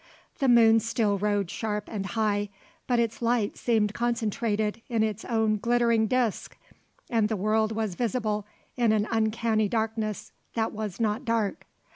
The 0.39 0.47
moon 0.49 0.79
still 0.79 1.19
rode 1.19 1.51
sharp 1.51 1.83
and 1.87 2.07
high, 2.07 2.49
but 2.87 2.97
its 2.97 3.21
light 3.21 3.55
seemed 3.55 3.93
concentrated 3.93 4.81
in 4.89 5.03
its 5.03 5.23
own 5.25 5.57
glittering 5.57 6.07
disk 6.07 6.57
and 7.11 7.29
the 7.29 7.37
world 7.37 7.71
was 7.71 7.93
visible 7.93 8.47
in 8.75 8.93
an 8.93 9.07
uncanny 9.11 9.69
darkness 9.69 10.31
that 10.55 10.71
was 10.73 10.99
not 10.99 11.23
dark. 11.23 11.67